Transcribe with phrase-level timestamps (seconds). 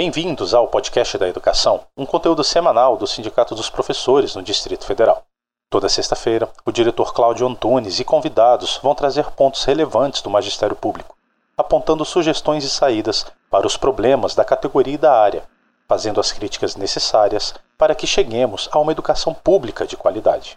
[0.00, 5.24] Bem-vindos ao podcast da Educação, um conteúdo semanal do Sindicato dos Professores no Distrito Federal.
[5.68, 11.16] Toda sexta-feira, o diretor Cláudio Antunes e convidados vão trazer pontos relevantes do magistério público,
[11.56, 15.42] apontando sugestões e saídas para os problemas da categoria e da área,
[15.88, 20.56] fazendo as críticas necessárias para que cheguemos a uma educação pública de qualidade.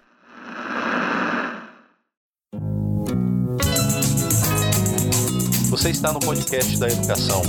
[5.72, 7.42] Você está no podcast da Educação,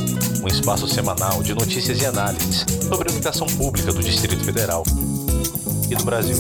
[0.45, 4.85] um espaço semanal de notícias e análises sobre a educação pública do Distrito Federal
[5.91, 6.37] e do Brasil.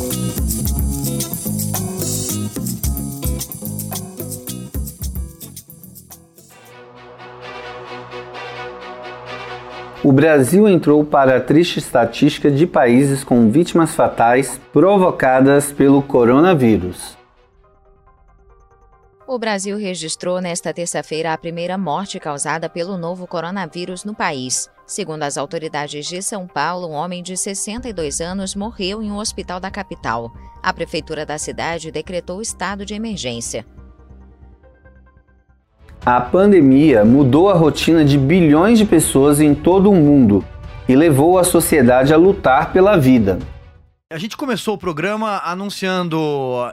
[10.05, 17.21] O Brasil entrou para a triste estatística de países com vítimas fatais provocadas pelo coronavírus.
[19.27, 24.69] O Brasil registrou nesta terça-feira a primeira morte causada pelo novo coronavírus no país.
[24.85, 29.61] Segundo as autoridades de São Paulo, um homem de 62 anos morreu em um hospital
[29.61, 30.33] da capital.
[30.61, 33.65] A prefeitura da cidade decretou estado de emergência.
[36.05, 40.45] A pandemia mudou a rotina de bilhões de pessoas em todo o mundo
[40.89, 43.39] e levou a sociedade a lutar pela vida.
[44.13, 46.21] A gente começou o programa anunciando,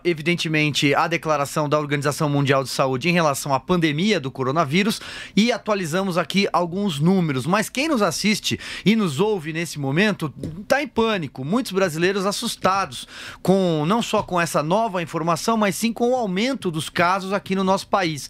[0.04, 5.00] evidentemente, a declaração da Organização Mundial de Saúde em relação à pandemia do coronavírus
[5.34, 7.46] e atualizamos aqui alguns números.
[7.46, 11.46] Mas quem nos assiste e nos ouve nesse momento está em pânico.
[11.46, 13.08] Muitos brasileiros assustados
[13.42, 17.56] com não só com essa nova informação, mas sim com o aumento dos casos aqui
[17.56, 18.28] no nosso país.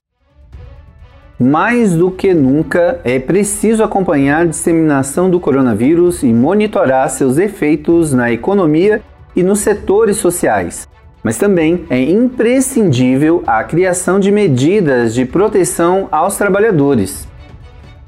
[1.41, 8.11] Mais do que nunca, é preciso acompanhar a disseminação do coronavírus e monitorar seus efeitos
[8.11, 9.01] na economia
[9.33, 10.85] e nos setores sociais.
[11.23, 17.25] Mas também é imprescindível a criação de medidas de proteção aos trabalhadores.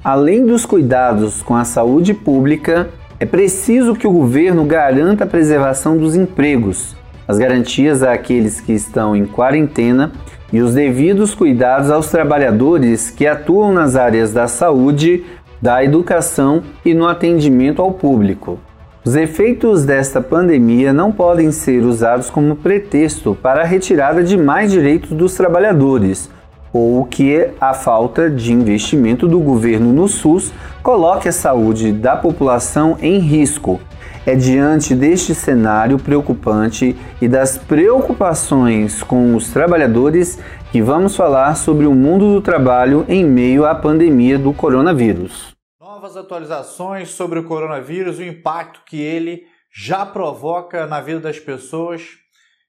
[0.03, 5.95] Além dos cuidados com a saúde pública, é preciso que o governo garanta a preservação
[5.95, 10.11] dos empregos, as garantias àqueles que estão em quarentena
[10.51, 15.23] e os devidos cuidados aos trabalhadores que atuam nas áreas da saúde,
[15.61, 18.59] da educação e no atendimento ao público.
[19.03, 24.71] Os efeitos desta pandemia não podem ser usados como pretexto para a retirada de mais
[24.71, 26.29] direitos dos trabalhadores,
[26.73, 30.53] ou que a falta de investimento do governo no SUS
[30.83, 33.79] coloque a saúde da população em risco
[34.25, 40.37] é diante deste cenário preocupante e das preocupações com os trabalhadores
[40.71, 45.55] que vamos falar sobre o mundo do trabalho em meio à pandemia do coronavírus.
[45.79, 52.03] Novas atualizações sobre o coronavírus o impacto que ele já provoca na vida das pessoas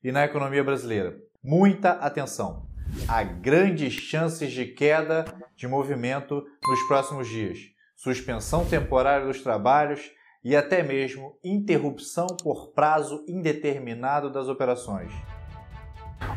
[0.02, 1.16] e na economia brasileira.
[1.44, 2.66] Muita atenção!
[3.06, 5.24] Há grandes chances de queda
[5.56, 7.58] de movimento nos próximos dias,
[7.96, 10.10] suspensão temporária dos trabalhos
[10.44, 15.12] e até mesmo interrupção por prazo indeterminado das operações.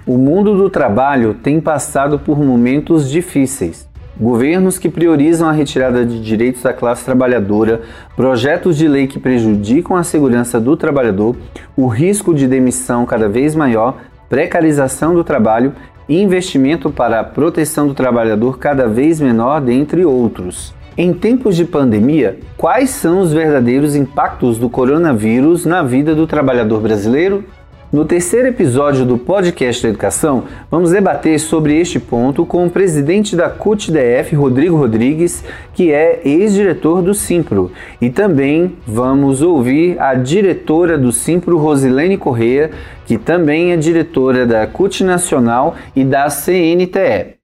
[0.06, 3.88] O mundo do trabalho tem passado por momentos difíceis.
[4.20, 7.82] Governos que priorizam a retirada de direitos da classe trabalhadora,
[8.16, 11.36] projetos de lei que prejudicam a segurança do trabalhador,
[11.76, 13.98] o risco de demissão cada vez maior,
[14.30, 15.74] precarização do trabalho
[16.08, 20.75] investimento para a proteção do trabalhador cada vez menor, dentre outros.
[20.98, 26.80] Em tempos de pandemia, quais são os verdadeiros impactos do coronavírus na vida do trabalhador
[26.80, 27.44] brasileiro?
[27.92, 33.36] No terceiro episódio do podcast da Educação, vamos debater sobre este ponto com o presidente
[33.36, 37.74] da CUT-DF, Rodrigo Rodrigues, que é ex-diretor do Simpro.
[38.00, 42.72] E também vamos ouvir a diretora do Simpro, Rosilene Correia,
[43.06, 47.36] que também é diretora da CUT Nacional e da CNTE.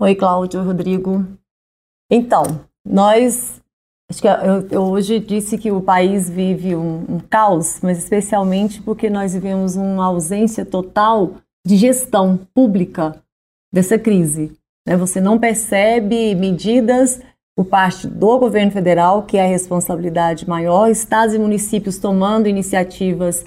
[0.00, 1.26] Oi, Cláudio, Rodrigo.
[2.10, 3.60] Então, nós
[4.10, 8.80] Acho que eu, eu, hoje disse que o país vive um, um, caos, mas especialmente
[8.80, 11.34] porque nós vivemos uma ausência total
[11.66, 13.22] de gestão pública
[13.70, 14.56] dessa crise.
[14.86, 14.96] Né?
[14.96, 17.20] Você não percebe medidas
[17.54, 23.44] por parte do governo federal, que é a responsabilidade maior, estados e municípios tomando iniciativas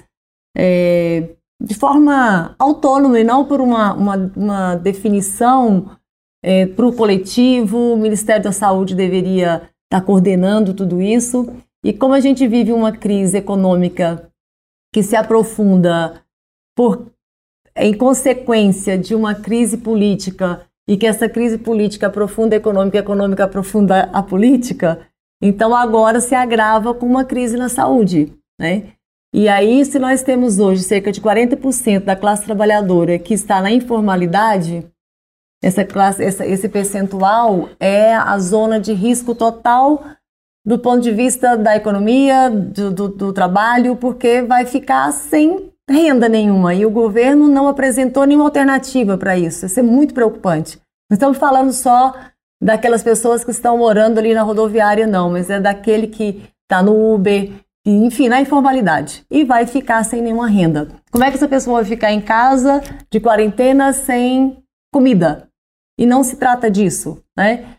[0.56, 1.30] é,
[1.62, 5.96] de forma autônoma e não por uma, uma, uma definição
[6.42, 7.94] é, para o coletivo.
[7.94, 11.54] O Ministério da Saúde deveria está coordenando tudo isso.
[11.84, 14.30] E como a gente vive uma crise econômica
[14.92, 16.22] que se aprofunda
[16.76, 17.12] por
[17.76, 23.00] em consequência de uma crise política e que essa crise política aprofunda a econômica, a
[23.00, 25.06] econômica aprofunda a política,
[25.40, 28.92] então agora se agrava com uma crise na saúde, né?
[29.34, 33.70] E aí, se nós temos hoje cerca de 40% da classe trabalhadora que está na
[33.70, 34.86] informalidade,
[35.62, 40.04] essa classe, essa, esse percentual é a zona de risco total
[40.64, 46.28] do ponto de vista da economia, do, do, do trabalho, porque vai ficar sem renda
[46.28, 49.66] nenhuma e o governo não apresentou nenhuma alternativa para isso.
[49.66, 50.78] Isso é muito preocupante.
[51.10, 52.14] Não estamos falando só
[52.62, 57.14] daquelas pessoas que estão morando ali na rodoviária, não, mas é daquele que está no
[57.14, 57.50] Uber,
[57.84, 60.88] enfim, na informalidade e vai ficar sem nenhuma renda.
[61.10, 62.80] Como é que essa pessoa vai ficar em casa
[63.10, 64.62] de quarentena sem
[64.92, 65.48] comida?
[65.98, 67.76] E não se trata disso, né?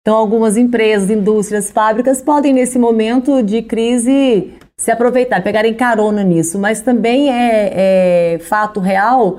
[0.00, 6.58] Então, algumas empresas, indústrias, fábricas podem, nesse momento de crise, se aproveitar, pegarem carona nisso,
[6.58, 9.38] mas também é, é fato real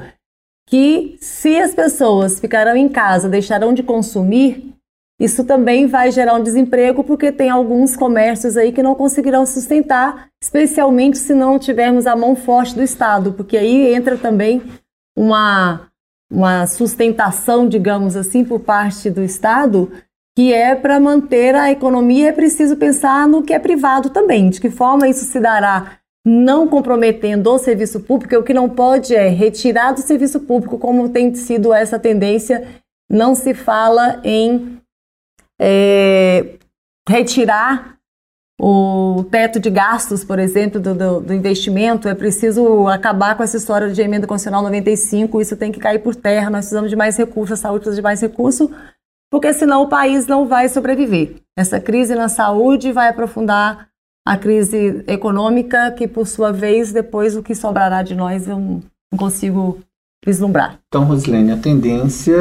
[0.66, 4.73] que se as pessoas ficarão em casa, deixarão de consumir,
[5.20, 10.30] isso também vai gerar um desemprego, porque tem alguns comércios aí que não conseguirão sustentar,
[10.42, 14.62] especialmente se não tivermos a mão forte do Estado, porque aí entra também
[15.16, 15.88] uma
[16.32, 19.92] uma sustentação, digamos assim, por parte do Estado,
[20.36, 24.50] que é para manter a economia, é preciso pensar no que é privado também.
[24.50, 29.14] De que forma isso se dará não comprometendo o serviço público, o que não pode
[29.14, 32.66] é retirar do serviço público, como tem sido essa tendência,
[33.12, 34.80] não se fala em
[35.60, 36.58] é,
[37.08, 37.98] retirar
[38.60, 43.58] o teto de gastos, por exemplo, do, do, do, investimento, é preciso acabar com essa
[43.58, 47.18] história de emenda constitucional 95, isso tem que cair por terra, nós precisamos de mais
[47.18, 48.70] recursos, a saúde precisa de mais recursos,
[49.32, 51.42] porque senão o país não vai sobreviver.
[51.58, 53.90] Essa crise na saúde vai aprofundar
[54.26, 58.84] a crise econômica, que por sua vez, depois o que sobrará de nós eu não
[59.18, 59.80] consigo
[60.26, 60.80] vislumbrar.
[60.88, 62.36] Então, Rosilene, a tendência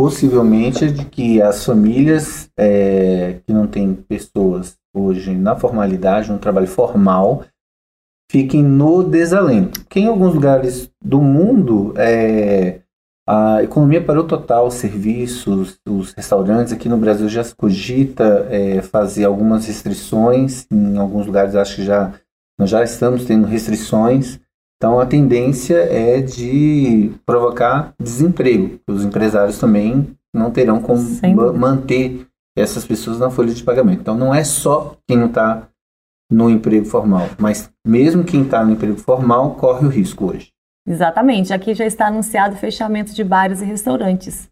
[0.00, 6.66] possivelmente de que as famílias é, que não têm pessoas hoje na formalidade, no trabalho
[6.66, 7.44] formal,
[8.32, 9.80] fiquem no desalento.
[9.80, 12.80] Porque em alguns lugares do mundo, é,
[13.28, 16.72] a economia parou total, serviços, os restaurantes.
[16.72, 20.66] Aqui no Brasil já se cogita é, fazer algumas restrições.
[20.72, 22.14] Em alguns lugares acho que já
[22.58, 24.40] nós já estamos tendo restrições.
[24.80, 28.80] Então a tendência é de provocar desemprego.
[28.88, 30.98] Os empresários também não terão como
[31.52, 34.00] manter essas pessoas na folha de pagamento.
[34.00, 35.68] Então não é só quem não está
[36.32, 40.48] no emprego formal, mas mesmo quem está no emprego formal corre o risco hoje.
[40.88, 41.52] Exatamente.
[41.52, 44.48] Aqui já está anunciado o fechamento de bares e restaurantes.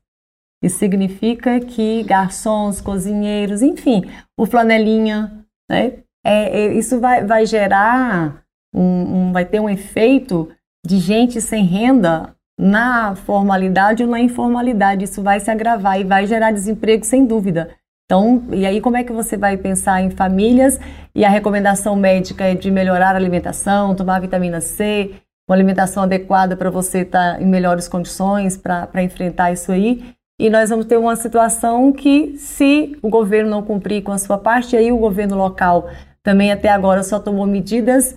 [0.62, 4.02] Isso significa que garçons, cozinheiros, enfim,
[4.38, 6.00] o flanelinha, né?
[6.26, 8.44] É, é, isso vai, vai gerar,
[8.74, 10.48] um, um, vai ter um efeito
[10.84, 15.04] de gente sem renda na formalidade ou na informalidade.
[15.04, 17.70] Isso vai se agravar e vai gerar desemprego sem dúvida.
[18.04, 20.80] Então, e aí como é que você vai pensar em famílias
[21.14, 25.14] e a recomendação médica é de melhorar a alimentação, tomar vitamina C,
[25.48, 30.14] uma alimentação adequada para você estar tá em melhores condições para enfrentar isso aí.
[30.40, 34.38] E nós vamos ter uma situação que, se o governo não cumprir com a sua
[34.38, 35.90] parte, aí o governo local
[36.22, 38.16] também até agora só tomou medidas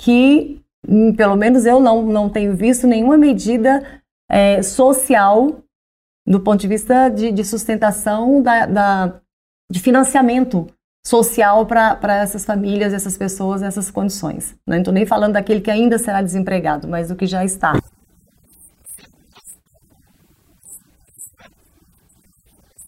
[0.00, 5.62] que, hum, pelo menos eu não, não tenho visto nenhuma medida é, social
[6.26, 9.20] do ponto de vista de, de sustentação da, da,
[9.70, 10.66] de financiamento
[11.06, 14.56] social para essas famílias, essas pessoas, essas condições.
[14.66, 17.74] Não estou nem falando daquele que ainda será desempregado, mas do que já está.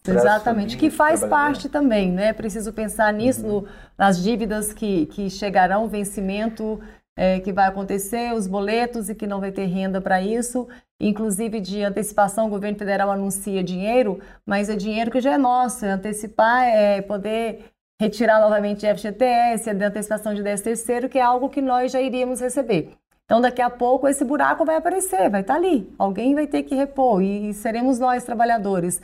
[0.06, 2.28] Exatamente, que faz parte também, né?
[2.28, 3.60] É preciso pensar nisso, uhum.
[3.60, 6.80] no, nas dívidas que, que chegarão, vencimento
[7.16, 10.68] é, que vai acontecer, os boletos e que não vai ter renda para isso.
[11.00, 15.84] Inclusive de antecipação, o governo federal anuncia dinheiro, mas é dinheiro que já é nosso.
[15.84, 21.48] É antecipar é poder retirar novamente FGTS, a antecipação de 10 terceiro, que é algo
[21.48, 22.96] que nós já iríamos receber.
[23.24, 25.92] Então, daqui a pouco, esse buraco vai aparecer, vai estar tá ali.
[25.98, 29.00] Alguém vai ter que repor e seremos nós, trabalhadores.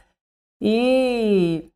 [0.61, 1.71] E,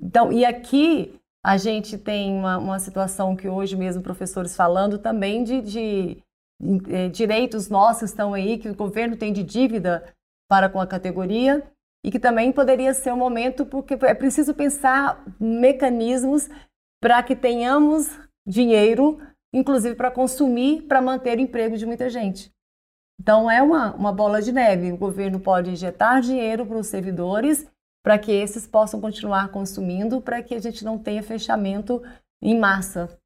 [0.00, 5.44] então, e aqui A gente tem uma, uma situação que hoje mesmo professores falando também
[5.44, 6.22] de, de,
[6.60, 10.12] de eh, direitos nossos estão aí que o governo tem de dívida
[10.48, 11.64] para com a categoria
[12.04, 16.48] e que também poderia ser um momento porque é preciso pensar mecanismos
[17.00, 18.08] para que tenhamos
[18.46, 19.20] dinheiro,
[19.52, 22.50] inclusive para consumir, para manter o emprego de muita gente.
[23.20, 24.92] Então é uma, uma bola de neve.
[24.92, 27.66] O governo pode injetar dinheiro para os servidores
[28.08, 32.02] para que esses possam continuar consumindo, para que a gente não tenha fechamento
[32.40, 33.20] em massa.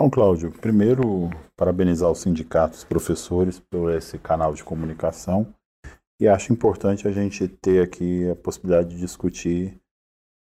[0.00, 5.52] Bom, Cláudio, primeiro, parabenizar os sindicatos, professores, por esse canal de comunicação.
[6.18, 9.78] E acho importante a gente ter aqui a possibilidade de discutir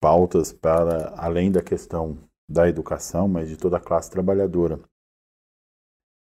[0.03, 2.19] pautas para além da questão
[2.51, 4.81] da educação, mas de toda a classe trabalhadora.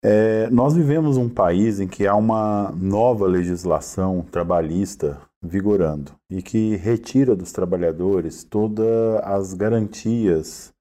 [0.05, 6.77] É, nós vivemos um país em que há uma nova legislação trabalhista vigorando e que
[6.77, 8.87] retira dos trabalhadores todas
[9.23, 10.75] as garantias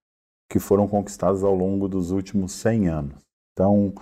[0.50, 3.24] que foram conquistadas ao longo dos últimos 100 anos.
[3.54, 3.94] Então,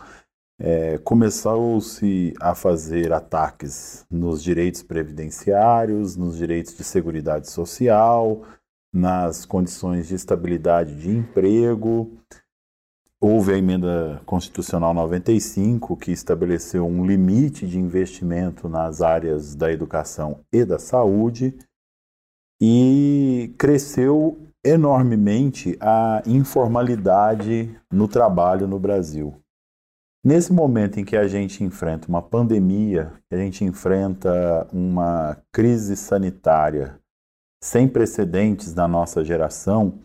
[0.60, 8.44] é, começou-se a fazer ataques nos direitos previdenciários, nos direitos de seguridade social,
[8.94, 12.12] nas condições de estabilidade de emprego.
[13.20, 20.42] Houve a emenda constitucional 95, que estabeleceu um limite de investimento nas áreas da educação
[20.52, 21.58] e da saúde,
[22.62, 29.42] e cresceu enormemente a informalidade no trabalho no Brasil.
[30.24, 37.00] Nesse momento em que a gente enfrenta uma pandemia, a gente enfrenta uma crise sanitária
[37.64, 40.00] sem precedentes na nossa geração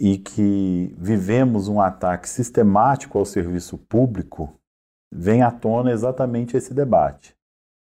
[0.00, 4.54] e que vivemos um ataque sistemático ao serviço público,
[5.12, 7.34] vem à tona exatamente esse debate.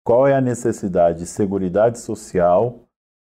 [0.05, 2.82] Qual é a necessidade de segurança social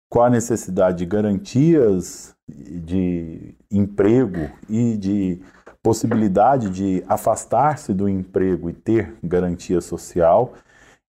[0.09, 5.39] com a necessidade de garantias de emprego e de
[5.83, 10.53] possibilidade de afastar-se do emprego e ter garantia social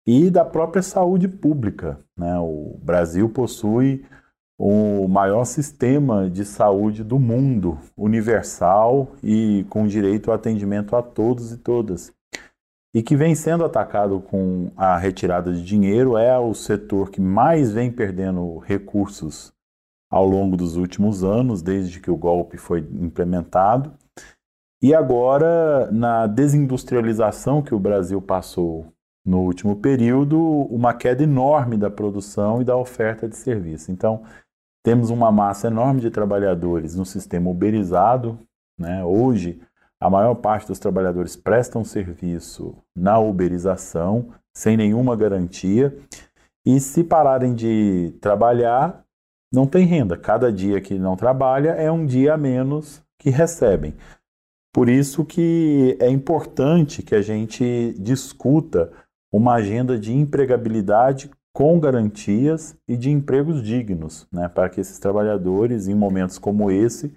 [0.06, 1.98] e da própria saúde pública.
[2.16, 2.38] Né?
[2.38, 4.04] O Brasil possui
[4.58, 11.52] o maior sistema de saúde do mundo, universal e com direito ao atendimento a todos
[11.52, 12.12] e todas
[12.94, 17.72] e que vem sendo atacado com a retirada de dinheiro, é o setor que mais
[17.72, 19.52] vem perdendo recursos
[20.10, 23.92] ao longo dos últimos anos, desde que o golpe foi implementado.
[24.82, 28.92] E agora, na desindustrialização que o Brasil passou
[29.24, 33.92] no último período, uma queda enorme da produção e da oferta de serviço.
[33.92, 34.24] Então,
[34.82, 38.38] temos uma massa enorme de trabalhadores no sistema uberizado.
[38.78, 39.04] Né?
[39.04, 39.60] Hoje,
[40.00, 45.96] a maior parte dos trabalhadores prestam serviço na uberização, sem nenhuma garantia,
[46.64, 49.04] e se pararem de trabalhar,
[49.52, 50.16] não tem renda.
[50.16, 53.94] Cada dia que não trabalha é um dia a menos que recebem.
[54.72, 58.90] Por isso que é importante que a gente discuta
[59.32, 65.88] uma agenda de empregabilidade com garantias e de empregos dignos, né, para que esses trabalhadores,
[65.88, 67.12] em momentos como esse,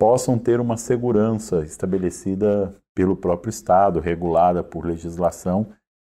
[0.00, 5.66] possam ter uma segurança estabelecida pelo próprio Estado, regulada por legislação,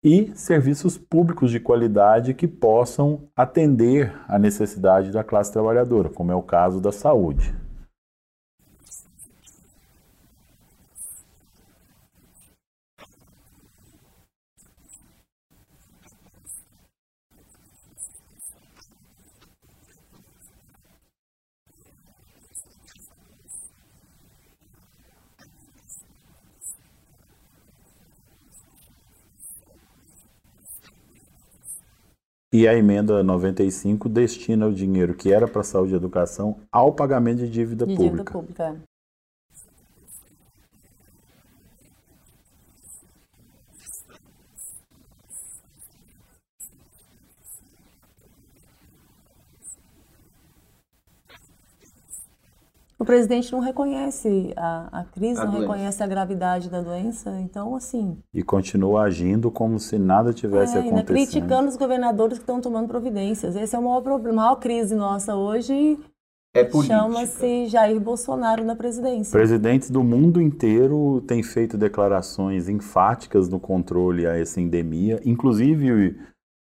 [0.04, 6.36] e serviços públicos de qualidade que possam atender à necessidade da classe trabalhadora, como é
[6.36, 7.56] o caso da saúde.
[32.54, 37.40] E a emenda 95 destina o dinheiro que era para saúde e educação ao pagamento
[37.40, 38.12] de dívida de pública.
[38.12, 38.91] Dívida pública.
[53.02, 55.68] O presidente não reconhece a, a crise, a não doença.
[55.74, 58.16] reconhece a gravidade da doença, então assim.
[58.32, 61.08] E continua agindo como se nada tivesse é, acontecendo.
[61.08, 63.56] criticando os governadores que estão tomando providências.
[63.56, 65.98] Esse é o maior problema, a maior crise nossa hoje.
[66.54, 69.32] É Chama-se Jair Bolsonaro na presidência.
[69.32, 76.16] Presidentes do mundo inteiro têm feito declarações enfáticas no controle a essa endemia, inclusive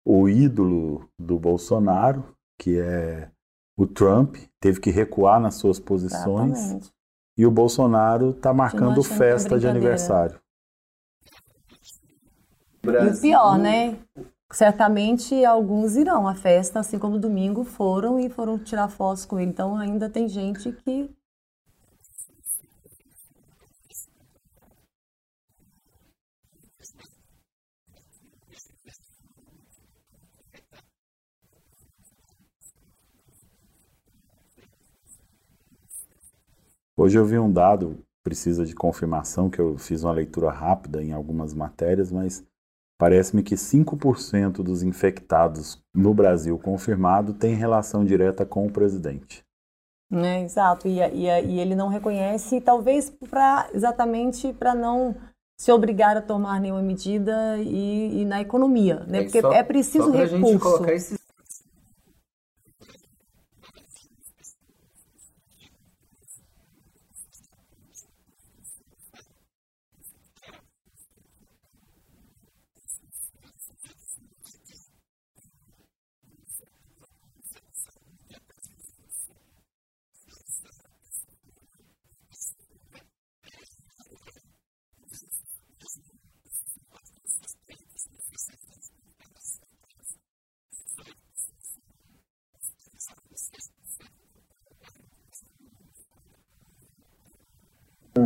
[0.05, 2.23] o, o ídolo do Bolsonaro,
[2.57, 3.27] que é
[3.79, 6.91] o Trump teve que recuar nas suas posições Exatamente.
[7.37, 10.37] e o Bolsonaro está marcando festa de aniversário.
[12.83, 13.97] E o pior, né?
[14.51, 19.51] Certamente alguns irão à festa, assim como domingo foram e foram tirar fotos com ele.
[19.51, 21.09] Então ainda tem gente que
[36.99, 41.13] Hoje eu vi um dado, precisa de confirmação, que eu fiz uma leitura rápida em
[41.13, 42.43] algumas matérias, mas
[42.99, 49.45] parece-me que 5% dos infectados no Brasil confirmado tem relação direta com o presidente.
[50.11, 55.15] É, exato, e, e, e ele não reconhece, talvez pra, exatamente para não
[55.57, 59.19] se obrigar a tomar nenhuma medida e, e na economia, né?
[59.19, 60.47] É, Porque só, é preciso recurso.
[60.47, 61.17] Gente colocar esses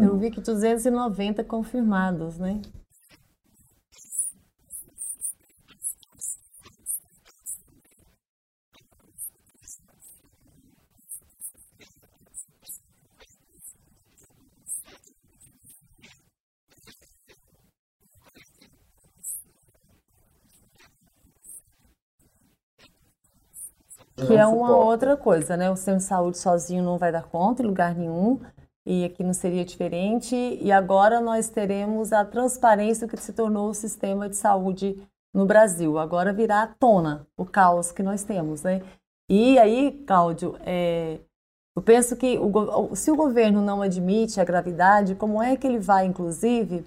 [0.01, 2.61] Eu vi que 290 confirmados, né?
[24.15, 25.69] Que é uma outra coisa, né?
[25.69, 28.39] O sistema de saúde sozinho não vai dar conta em lugar nenhum
[28.85, 30.35] e aqui não seria diferente.
[30.35, 35.01] E agora nós teremos a transparência que se tornou o sistema de saúde
[35.33, 35.97] no Brasil.
[35.97, 38.81] Agora virá à tona o caos que nós temos, né?
[39.29, 41.19] E aí, Cláudio, é,
[41.75, 45.79] eu penso que o, se o governo não admite a gravidade, como é que ele
[45.79, 46.85] vai, inclusive,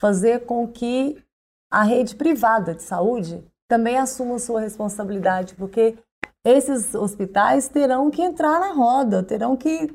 [0.00, 1.22] fazer com que
[1.70, 5.54] a rede privada de saúde também assuma sua responsabilidade?
[5.54, 5.98] Porque
[6.44, 9.88] esses hospitais terão que entrar na roda, terão que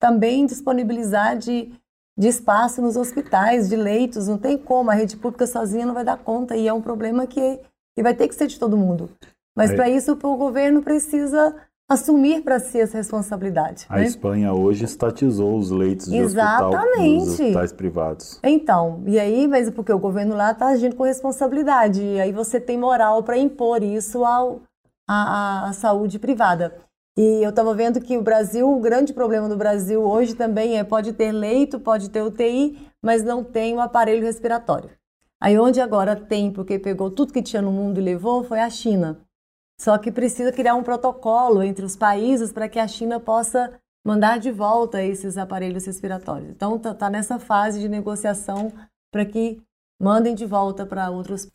[0.00, 1.70] também disponibilizar de,
[2.18, 6.04] de espaço nos hospitais, de leitos, não tem como, a rede pública sozinha não vai
[6.04, 7.60] dar conta e é um problema que,
[7.94, 9.10] que vai ter que ser de todo mundo.
[9.54, 11.54] Mas para isso o governo precisa
[11.86, 13.84] assumir para si essa responsabilidade.
[13.88, 14.04] A né?
[14.04, 17.22] Espanha hoje estatizou os leitos de Exatamente.
[17.22, 18.40] hospital hospitais privados.
[18.44, 22.60] Então, e aí, mas porque o governo lá está agindo com responsabilidade, e aí você
[22.60, 24.62] tem moral para impor isso ao,
[25.06, 26.72] à, à saúde privada.
[27.16, 30.84] E eu estava vendo que o Brasil, o grande problema do Brasil hoje também é
[30.84, 34.90] pode ter leito, pode ter UTI, mas não tem o um aparelho respiratório.
[35.40, 38.70] Aí onde agora tem, porque pegou tudo que tinha no mundo e levou, foi a
[38.70, 39.20] China.
[39.80, 43.72] Só que precisa criar um protocolo entre os países para que a China possa
[44.04, 46.50] mandar de volta esses aparelhos respiratórios.
[46.50, 48.72] Então está tá nessa fase de negociação
[49.10, 49.60] para que
[50.00, 51.50] mandem de volta para outros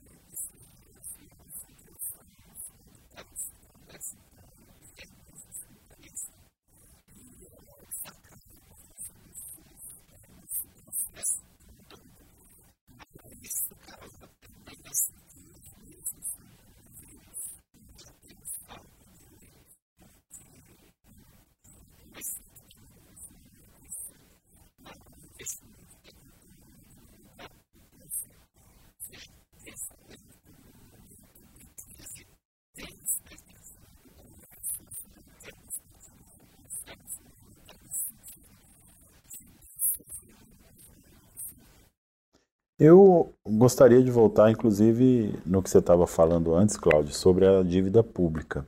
[42.78, 48.04] Eu gostaria de voltar, inclusive, no que você estava falando antes, Cláudio, sobre a dívida
[48.04, 48.68] pública,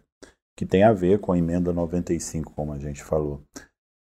[0.57, 3.41] que tem a ver com a emenda 95, como a gente falou.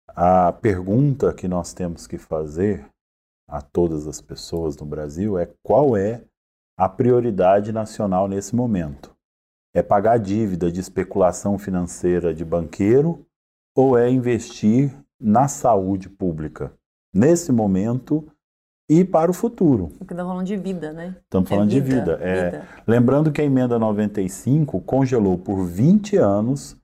[0.08, 2.88] A pergunta que nós temos que fazer
[3.48, 6.22] a todas as pessoas no Brasil é qual é
[6.76, 9.14] a prioridade nacional nesse momento?
[9.74, 13.26] É pagar dívida de especulação financeira de banqueiro
[13.74, 16.72] ou é investir na saúde pública,
[17.12, 18.26] nesse momento
[18.88, 19.88] e para o futuro.
[19.98, 21.16] Porque estamos falando de vida, né?
[21.24, 22.18] Estamos falando é vida, de vida.
[22.22, 22.68] É, vida.
[22.86, 26.76] Lembrando que a emenda 95 congelou por 20 anos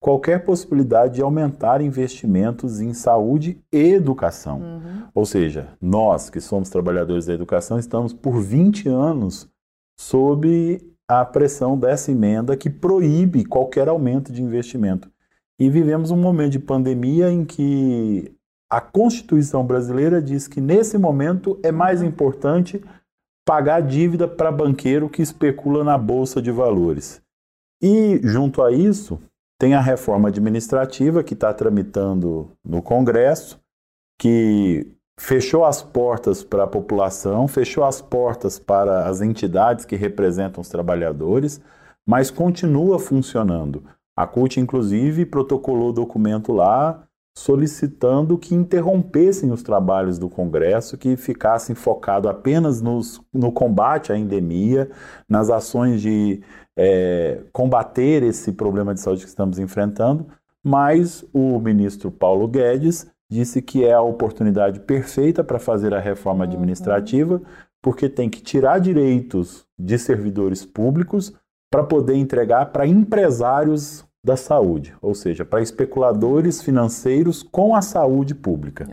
[0.00, 4.60] qualquer possibilidade de aumentar investimentos em saúde e educação.
[4.60, 5.02] Uhum.
[5.14, 9.48] Ou seja, nós que somos trabalhadores da educação estamos por 20 anos
[9.98, 15.10] sob a pressão dessa emenda que proíbe qualquer aumento de investimento.
[15.58, 18.32] E vivemos um momento de pandemia em que
[18.70, 22.84] a Constituição brasileira diz que nesse momento é mais importante
[23.44, 27.22] pagar dívida para banqueiro que especula na bolsa de valores.
[27.82, 29.18] E junto a isso,
[29.58, 33.60] tem a reforma administrativa que está tramitando no Congresso,
[34.18, 34.86] que
[35.18, 40.68] fechou as portas para a população, fechou as portas para as entidades que representam os
[40.68, 41.60] trabalhadores,
[42.06, 43.84] mas continua funcionando.
[44.16, 47.07] A CUT, inclusive, protocolou documento lá
[47.38, 54.18] solicitando que interrompessem os trabalhos do Congresso, que ficassem focados apenas nos, no combate à
[54.18, 54.90] endemia,
[55.28, 56.42] nas ações de
[56.76, 60.26] é, combater esse problema de saúde que estamos enfrentando,
[60.64, 66.44] mas o ministro Paulo Guedes disse que é a oportunidade perfeita para fazer a reforma
[66.44, 66.50] uhum.
[66.50, 67.40] administrativa,
[67.80, 71.32] porque tem que tirar direitos de servidores públicos
[71.70, 78.34] para poder entregar para empresários da saúde, ou seja, para especuladores financeiros com a saúde
[78.34, 78.88] pública.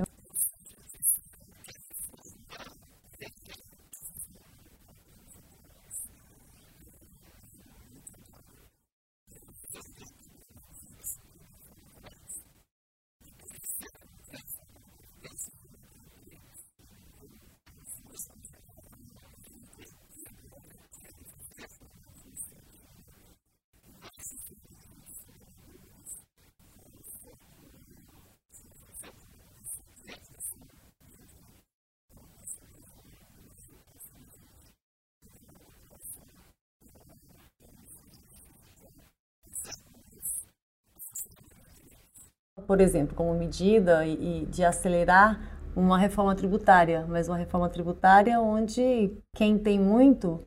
[42.65, 45.39] Por exemplo, como medida e, de acelerar
[45.75, 50.45] uma reforma tributária, mas uma reforma tributária onde quem tem muito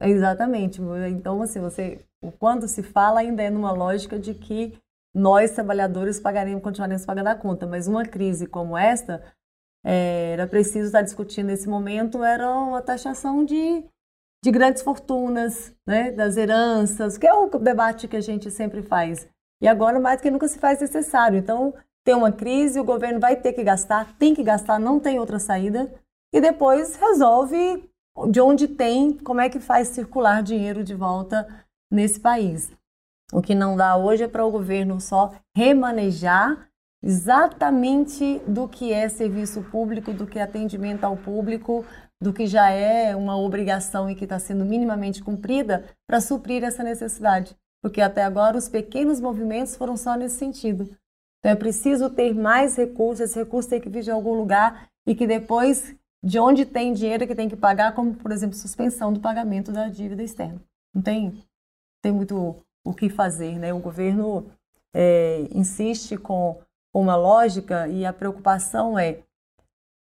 [0.00, 0.80] Exatamente.
[1.10, 2.04] Então, assim, você,
[2.38, 4.78] quando se fala, ainda é numa lógica de que
[5.14, 7.66] nós, trabalhadores, pagaremos, continuaremos pagando a conta.
[7.66, 9.22] Mas uma crise como esta,
[9.84, 13.84] é, era preciso estar discutindo nesse momento, era uma taxação de,
[14.42, 19.28] de grandes fortunas, né, das heranças, que é o debate que a gente sempre faz.
[19.60, 21.38] E agora, mais que nunca, se faz necessário.
[21.38, 25.18] Então, tem uma crise, o governo vai ter que gastar, tem que gastar, não tem
[25.18, 25.92] outra saída,
[26.32, 27.88] e depois resolve
[28.30, 31.46] de onde tem, como é que faz circular dinheiro de volta
[31.90, 32.72] nesse país.
[33.32, 36.68] O que não dá hoje é para o governo só remanejar
[37.02, 41.84] exatamente do que é serviço público, do que é atendimento ao público,
[42.20, 46.82] do que já é uma obrigação e que está sendo minimamente cumprida para suprir essa
[46.82, 50.84] necessidade porque até agora os pequenos movimentos foram só nesse sentido.
[51.38, 55.14] Então é preciso ter mais recursos, esse recurso tem que vir de algum lugar e
[55.14, 59.20] que depois, de onde tem dinheiro que tem que pagar, como por exemplo, suspensão do
[59.20, 60.60] pagamento da dívida externa.
[60.94, 61.42] Não tem,
[62.02, 63.72] tem muito o que fazer, né?
[63.72, 64.50] O governo
[64.94, 66.60] é, insiste com
[66.94, 69.22] uma lógica e a preocupação é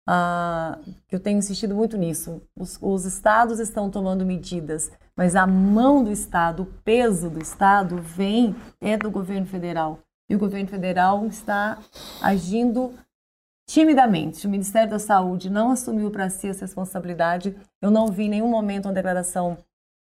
[0.09, 0.79] ah,
[1.11, 2.41] eu tenho insistido muito nisso.
[2.55, 7.97] Os, os estados estão tomando medidas mas a mão do Estado, o peso do Estado
[7.97, 9.99] vem é do governo federal.
[10.29, 11.79] E o governo federal está
[12.21, 12.93] agindo
[13.67, 14.47] timidamente.
[14.47, 17.57] O Ministério da Saúde não assumiu para si essa responsabilidade.
[17.81, 19.57] Eu não vi em nenhum momento uma declaração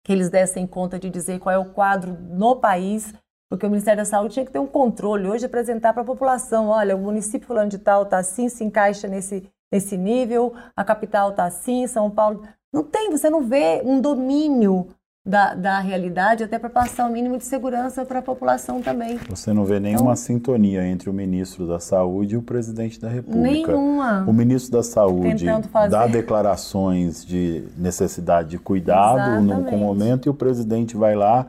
[0.05, 3.15] que eles dessem conta de dizer qual é o quadro no país,
[3.49, 6.69] porque o Ministério da Saúde tinha que ter um controle hoje, apresentar para a população,
[6.69, 11.31] olha, o município fulano de tal está assim, se encaixa nesse, nesse nível, a capital
[11.31, 12.43] está assim, São Paulo...
[12.75, 14.89] Não tem, você não vê um domínio
[15.25, 19.17] da, da realidade, até para passar o mínimo de segurança para a população também.
[19.31, 23.09] Você não vê nenhuma então, sintonia entre o ministro da Saúde e o presidente da
[23.09, 23.73] República.
[23.73, 24.25] Nenhuma.
[24.27, 25.47] O ministro da Saúde
[25.89, 31.47] dá declarações de necessidade de cuidado no momento e o presidente vai lá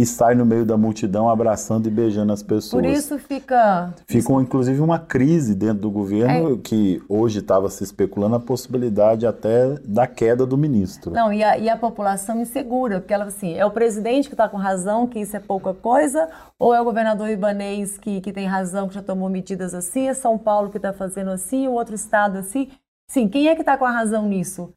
[0.00, 2.82] e sai no meio da multidão abraçando e beijando as pessoas.
[2.82, 3.92] Por isso fica.
[4.06, 6.58] Ficou inclusive uma crise dentro do governo é.
[6.58, 11.12] que hoje estava se especulando a possibilidade até da queda do ministro.
[11.12, 14.48] Não, e a, e a população insegura, porque ela assim, é o presidente que está
[14.48, 18.46] com razão, que isso é pouca coisa, ou é o governador Ibanês que, que tem
[18.46, 21.94] razão, que já tomou medidas assim, é São Paulo que está fazendo assim, o outro
[21.94, 22.70] estado assim.
[23.06, 24.72] Sim, quem é que está com a razão nisso?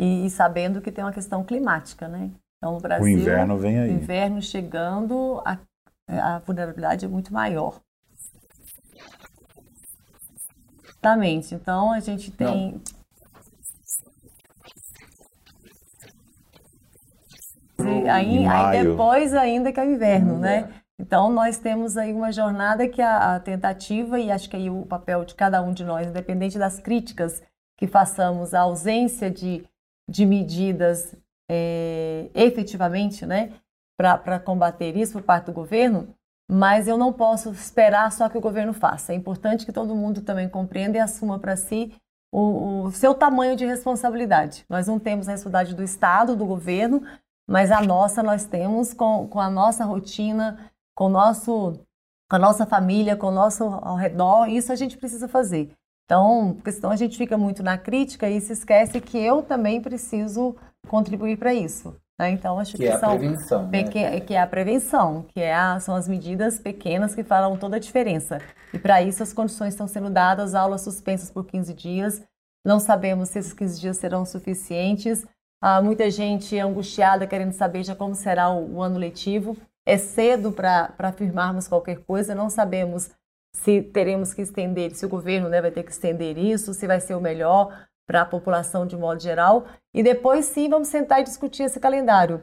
[0.00, 2.30] E, e, sabendo que tem uma questão climática, né?
[2.56, 3.90] Então, no Brasil, o inverno vem aí.
[3.90, 5.58] O inverno chegando, a,
[6.08, 7.80] a vulnerabilidade é muito maior.
[10.84, 11.54] Exatamente.
[11.54, 12.80] Então, a gente tem...
[17.78, 20.70] Não aí, aí depois ainda que é o inverno, né?
[20.98, 24.84] Então nós temos aí uma jornada que a, a, tentativa e acho que aí o
[24.84, 27.42] papel de cada um de nós, independente das críticas
[27.78, 29.66] que façamos à ausência de,
[30.10, 31.14] de medidas
[31.48, 33.52] é, efetivamente, né,
[33.96, 36.12] para combater isso por parte do governo,
[36.50, 39.12] mas eu não posso esperar só que o governo faça.
[39.12, 41.94] É importante que todo mundo também compreenda e assuma para si
[42.32, 44.64] o, o, seu tamanho de responsabilidade.
[44.68, 47.02] Nós não temos a responsabilidade do Estado, do governo,
[47.48, 51.78] mas a nossa nós temos com, com a nossa rotina, com, nosso,
[52.28, 55.76] com a nossa família, com o nosso ao redor, isso a gente precisa fazer.
[56.10, 59.80] Então, porque senão a gente fica muito na crítica e se esquece que eu também
[59.80, 60.56] preciso
[60.88, 61.94] contribuir para isso.
[62.18, 62.32] Né?
[62.32, 63.84] Então, acho que, que é são a prevenção, né?
[63.84, 67.78] que é a prevenção, que é a, são as medidas pequenas que falam toda a
[67.78, 68.40] diferença.
[68.74, 72.20] E para isso as condições estão sendo dadas, aulas suspensas por 15 dias.
[72.66, 75.24] Não sabemos se esses 15 dias serão suficientes.
[75.62, 79.56] Há muita gente angustiada querendo saber já como será o, o ano letivo.
[79.86, 83.10] É cedo para afirmarmos qualquer coisa, não sabemos
[83.54, 87.00] se teremos que estender, se o governo né, vai ter que estender isso, se vai
[87.00, 89.66] ser o melhor para a população de modo geral.
[89.94, 92.42] E depois sim vamos sentar e discutir esse calendário.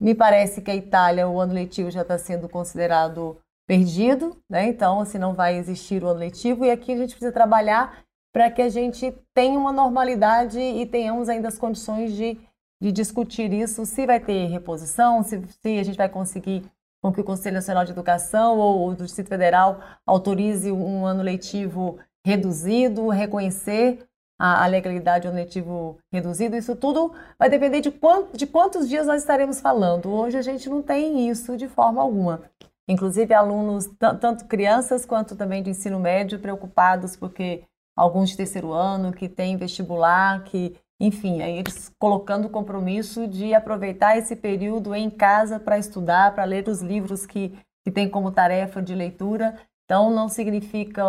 [0.00, 4.68] Me parece que a Itália, o ano letivo já está sendo considerado perdido, né?
[4.68, 8.50] então assim não vai existir o ano letivo e aqui a gente precisa trabalhar para
[8.50, 12.38] que a gente tenha uma normalidade e tenhamos ainda as condições de,
[12.80, 16.62] de discutir isso, se vai ter reposição, se, se a gente vai conseguir
[17.06, 22.00] com que o Conselho Nacional de Educação ou, do Distrito Federal autorize um ano letivo
[22.26, 24.04] reduzido, reconhecer
[24.36, 28.88] a, a legalidade do ano letivo reduzido, isso tudo vai depender de, quanto, de quantos
[28.88, 30.10] dias nós estaremos falando.
[30.10, 32.42] Hoje a gente não tem isso de forma alguma.
[32.88, 37.62] Inclusive, alunos, tanto crianças quanto também de ensino médio, preocupados porque
[37.96, 43.54] alguns de terceiro ano que têm vestibular, que, enfim, aí eles colocando o compromisso de
[43.54, 47.52] aproveitar esse período em casa para estudar, para ler os livros que,
[47.84, 49.58] que têm como tarefa de leitura.
[49.84, 51.04] Então, não significa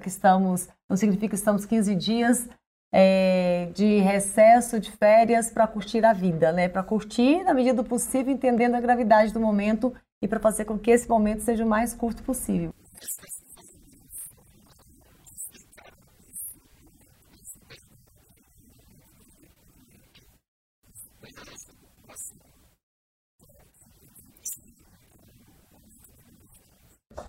[0.00, 2.48] que estamos, não significa que estamos 15 dias
[2.92, 6.68] é, de recesso, de férias para curtir a vida, né?
[6.68, 10.78] Para curtir na medida do possível, entendendo a gravidade do momento e para fazer com
[10.78, 12.72] que esse momento seja o mais curto possível.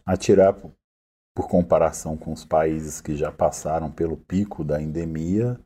[0.06, 0.72] Atirar por,
[1.36, 5.60] por comparação com os países que já passaram pelo pico da endemia,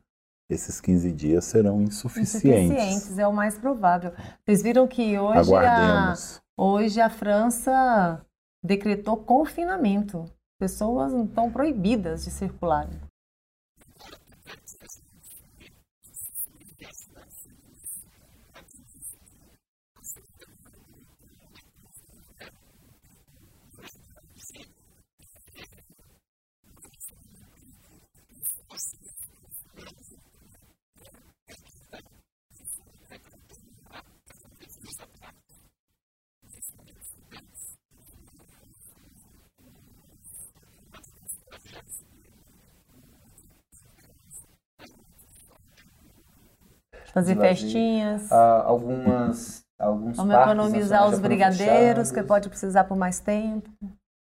[0.50, 2.72] esses 15 dias serão insuficientes.
[2.72, 4.12] Insuficientes, é o mais provável.
[4.44, 6.14] Vocês viram que hoje a,
[6.56, 8.24] hoje a França
[8.62, 10.24] decretou confinamento.
[10.58, 12.88] Pessoas estão proibidas de circular.
[47.12, 48.30] Fazer festinhas.
[48.30, 53.68] Uh, algumas, alguns Vamos economizar os brigadeiros, que pode precisar por mais tempo.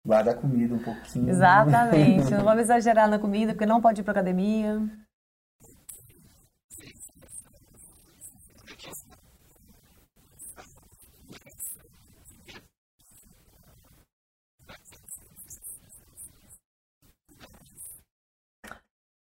[0.05, 1.29] Guardar comida um pouquinho.
[1.29, 2.29] Exatamente.
[2.33, 4.81] não vamos exagerar na comida, porque não pode ir para academia.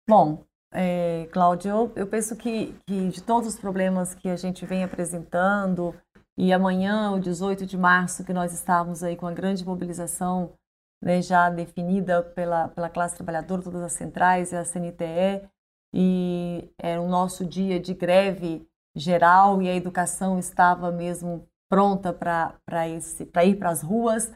[0.07, 0.45] Bom,
[0.75, 4.83] é, Cláudio, eu, eu penso que, que, de todos os problemas que a gente vem
[4.83, 5.95] apresentando,
[6.37, 10.51] e amanhã, o 18 de março, que nós estávamos aí com a grande mobilização
[11.01, 15.47] né, já definida pela, pela classe trabalhadora, todas as centrais e a CNTE,
[15.93, 22.87] e era o nosso dia de greve geral e a educação estava mesmo pronta para
[23.45, 24.31] ir para as ruas.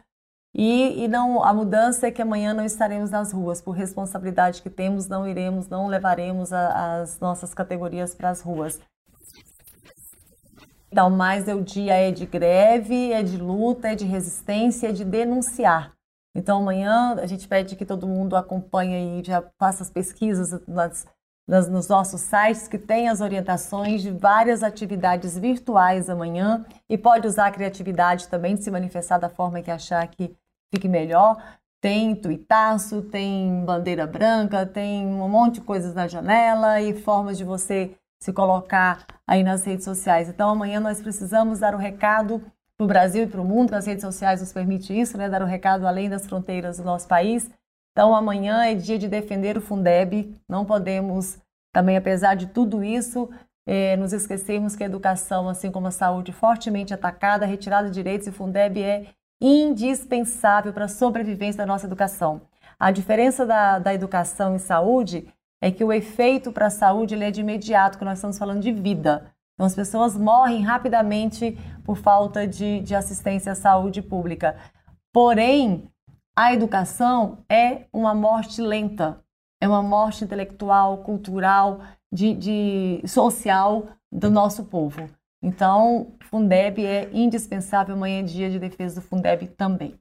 [0.53, 4.69] E, e, não a mudança é que amanhã não estaremos nas ruas por responsabilidade que
[4.69, 8.79] temos, não iremos, não levaremos a, as nossas categorias para as ruas.
[10.91, 14.91] Então, mais é o dia é de greve, é de luta, é de resistência, é
[14.91, 15.93] de denunciar.
[16.35, 21.05] Então, amanhã a gente pede que todo mundo acompanhe e já faça as pesquisas nas,
[21.49, 27.47] nos nossos sites que tem as orientações de várias atividades virtuais amanhã e pode usar
[27.47, 30.35] a criatividade também de se manifestar da forma que achar que
[30.71, 31.41] fique melhor.
[31.81, 37.43] Tem tuitaço, tem bandeira branca, tem um monte de coisas na janela e formas de
[37.43, 40.29] você se colocar aí nas redes sociais.
[40.29, 42.43] Então amanhã nós precisamos dar o um recado
[42.77, 45.27] para o Brasil e para o mundo, as redes sociais nos permite isso, né?
[45.27, 47.49] dar o um recado além das fronteiras do nosso país
[47.91, 50.33] então, amanhã é dia de defender o Fundeb.
[50.47, 51.37] Não podemos,
[51.73, 53.29] também, apesar de tudo isso,
[53.67, 58.27] é, nos esquecermos que a educação, assim como a saúde, fortemente atacada, retirada de direitos
[58.27, 59.07] e Fundeb é
[59.41, 62.41] indispensável para a sobrevivência da nossa educação.
[62.79, 65.27] A diferença da, da educação e saúde
[65.61, 68.61] é que o efeito para a saúde ele é de imediato, que nós estamos falando
[68.61, 69.31] de vida.
[69.53, 74.55] Então, as pessoas morrem rapidamente por falta de, de assistência à saúde pública.
[75.11, 75.88] Porém,
[76.39, 79.21] a educação é uma morte lenta,
[79.61, 85.09] é uma morte intelectual, cultural, de, de social do nosso povo.
[85.43, 87.93] Então, Fundeb é indispensável.
[87.93, 89.99] Amanhã é dia de defesa do Fundeb também.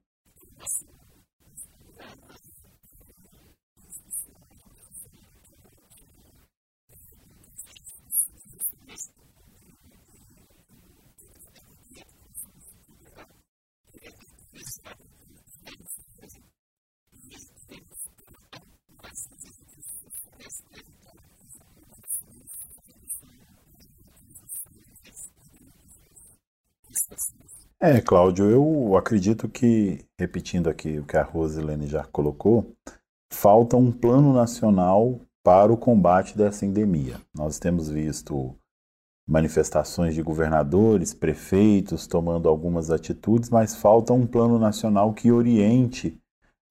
[27.81, 32.75] É, Cláudio, eu acredito que, repetindo aqui o que a Rosilene já colocou,
[33.33, 37.17] falta um plano nacional para o combate dessa endemia.
[37.35, 38.55] Nós temos visto
[39.29, 46.19] manifestações de governadores, prefeitos tomando algumas atitudes, mas falta um plano nacional que oriente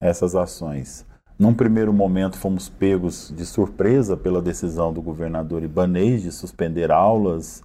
[0.00, 1.06] essas ações.
[1.38, 7.62] Num primeiro momento, fomos pegos de surpresa pela decisão do governador Ibanez de suspender aulas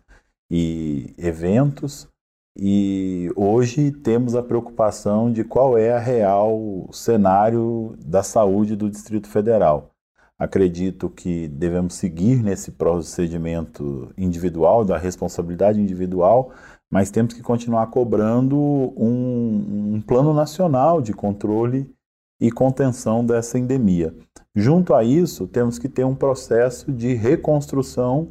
[0.50, 2.08] e eventos.
[2.56, 9.28] E hoje temos a preocupação de qual é a real cenário da saúde do Distrito
[9.28, 9.92] Federal.
[10.38, 16.52] Acredito que devemos seguir nesse procedimento individual, da responsabilidade individual,
[16.92, 21.90] mas temos que continuar cobrando um, um plano nacional de controle
[22.40, 24.14] e contenção dessa endemia.
[24.56, 28.30] Junto a isso, temos que ter um processo de reconstrução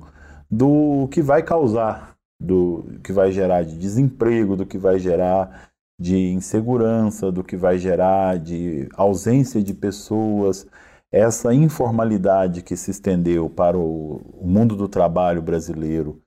[0.48, 2.11] do que vai causar
[2.42, 7.78] do que vai gerar de desemprego, do que vai gerar de insegurança, do que vai
[7.78, 10.66] gerar de ausência de pessoas,
[11.12, 16.20] essa informalidade que se estendeu para o, mundo do trabalho brasileiro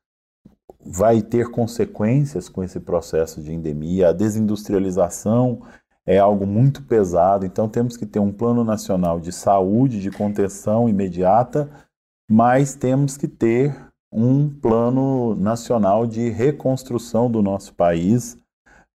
[0.80, 4.10] vai ter consequências com esse processo de endemia.
[4.10, 5.64] A desindustrialização
[6.06, 10.88] é algo muito pesado, então temos que ter um plano nacional de saúde, de contenção
[10.88, 11.70] imediata,
[12.30, 13.76] mas temos que ter
[14.12, 18.38] um plano nacional de reconstrução do nosso país,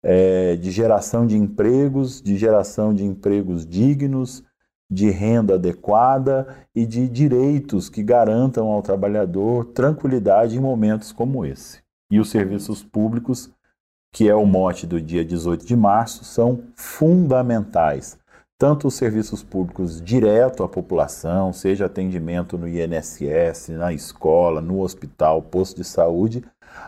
[0.02, 4.44] é, de geração de empregos, de geração de empregos dignos,
[4.90, 11.82] de renda adequada e de direitos que garantam ao trabalhador tranquilidade em momentos como esse.
[12.10, 13.50] E os serviços públicos,
[14.12, 18.18] que é o mote do dia 18 de março, são fundamentais
[18.58, 25.40] tanto os serviços públicos direto à população, seja atendimento no INSS, na escola, no hospital,
[25.40, 26.44] posto de saúde,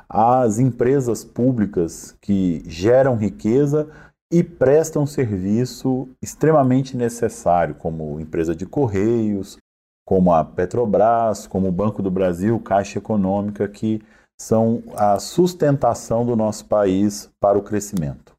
[0.09, 3.89] as empresas públicas que geram riqueza
[4.33, 9.57] e prestam serviço extremamente necessário, como empresa de correios,
[10.05, 14.03] como a Petrobras, como o Banco do Brasil, Caixa Econômica, que
[14.41, 18.30] são a sustentação do nosso país para o crescimento.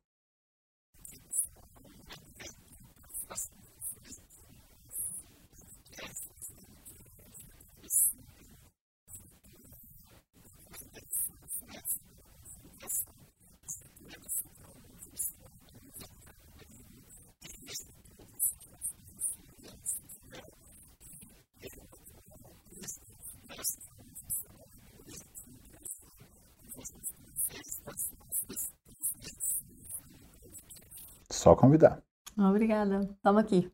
[31.41, 31.97] Só convidar.
[32.37, 32.99] Obrigada.
[33.17, 33.67] Estamos aqui.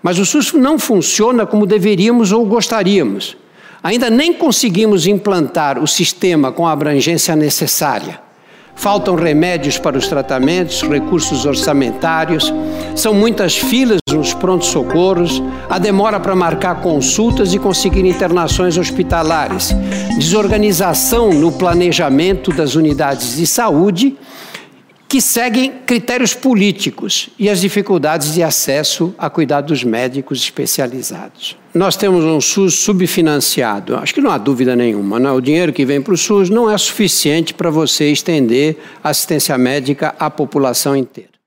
[0.00, 3.36] Mas o SUS não funciona como deveríamos ou gostaríamos.
[3.82, 8.20] Ainda nem conseguimos implantar o sistema com a abrangência necessária.
[8.76, 12.54] Faltam remédios para os tratamentos, recursos orçamentários,
[12.94, 19.74] são muitas filas nos prontos-socorros, a demora para marcar consultas e conseguir internações hospitalares,
[20.18, 24.14] desorganização no planejamento das unidades de saúde
[25.08, 31.56] que seguem critérios políticos e as dificuldades de acesso a cuidados médicos especializados.
[31.74, 35.18] Nós temos um SUS subfinanciado, acho que não há dúvida nenhuma.
[35.18, 35.32] Né?
[35.32, 40.14] O dinheiro que vem para o SUS não é suficiente para você estender assistência médica
[40.18, 41.39] à população inteira.